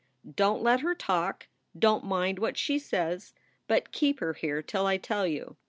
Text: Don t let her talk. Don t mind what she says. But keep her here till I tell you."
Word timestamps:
Don 0.35 0.55
t 0.57 0.63
let 0.63 0.79
her 0.79 0.95
talk. 0.95 1.47
Don 1.77 2.01
t 2.01 2.07
mind 2.07 2.39
what 2.39 2.57
she 2.57 2.79
says. 2.79 3.35
But 3.67 3.91
keep 3.91 4.19
her 4.19 4.33
here 4.33 4.63
till 4.63 4.87
I 4.87 4.97
tell 4.97 5.27
you." 5.27 5.57